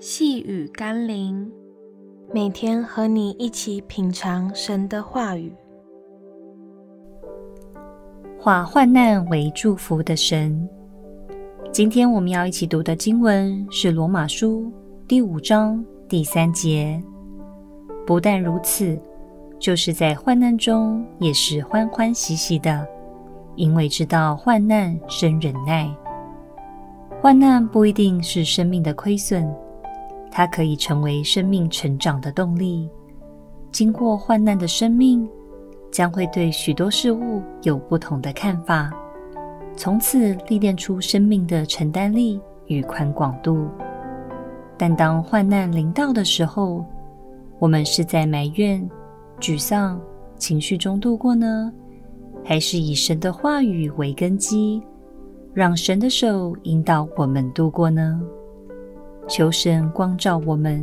[0.00, 1.50] 细雨甘霖，
[2.32, 5.52] 每天和你一起品尝神的话语，
[8.38, 10.68] 化患难为祝福的神。
[11.72, 14.72] 今天我们要一起读的经文是罗马书
[15.08, 17.02] 第五章第三节。
[18.06, 18.96] 不但如此，
[19.58, 22.86] 就是在患难中也是欢欢喜喜的，
[23.56, 25.92] 因为知道患难生忍耐。
[27.20, 29.52] 患难不一定是生命的亏损。
[30.38, 32.88] 它可以成为生命成长的动力。
[33.72, 35.28] 经过患难的生命，
[35.90, 38.88] 将会对许多事物有不同的看法，
[39.76, 43.66] 从此历练出生命的承担力与宽广度。
[44.76, 46.84] 但当患难临到的时候，
[47.58, 48.88] 我们是在埋怨、
[49.40, 50.00] 沮丧、
[50.36, 51.72] 情绪中度过呢，
[52.44, 54.80] 还是以神的话语为根基，
[55.52, 58.22] 让神的手引导我们度过呢？
[59.28, 60.82] 求神光照我们，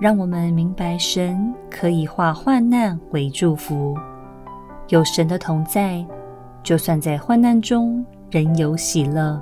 [0.00, 3.94] 让我们明白神可以化患难为祝福。
[4.88, 6.02] 有神的同在，
[6.62, 9.38] 就算在患难中仍有喜乐，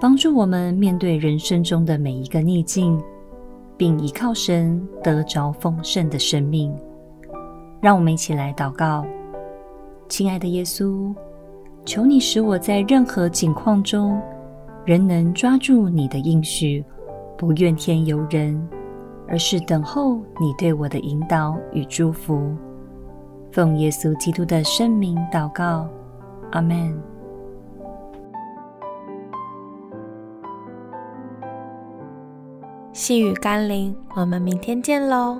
[0.00, 3.00] 帮助我们面对人生中的每一个逆境，
[3.76, 6.74] 并依靠神得着丰盛的生命。
[7.80, 9.06] 让我们一起来祷告：
[10.08, 11.14] 亲爱的耶稣，
[11.84, 14.20] 求你使我在任何境况中，
[14.84, 16.84] 仍能抓住你的应许。
[17.36, 18.68] 不怨天尤人，
[19.28, 22.54] 而是等候你对我的引导与祝福。
[23.52, 25.88] 奉耶稣基督的圣名祷告，
[26.52, 26.98] 阿门。
[32.92, 35.38] 细雨甘霖，我们明天见喽。